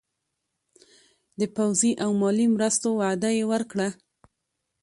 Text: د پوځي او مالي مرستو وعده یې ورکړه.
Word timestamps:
د 1.39 1.41
پوځي 1.55 1.91
او 2.03 2.09
مالي 2.21 2.45
مرستو 2.55 2.87
وعده 2.99 3.29
یې 3.37 3.43
ورکړه. 3.51 3.87